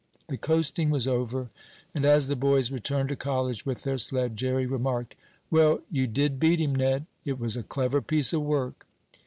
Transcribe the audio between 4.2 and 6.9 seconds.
Jerry remarked: "Well, you did beat him,